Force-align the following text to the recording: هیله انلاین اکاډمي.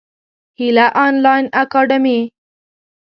هیله 0.59 0.85
انلاین 1.05 1.45
اکاډمي. 1.61 2.19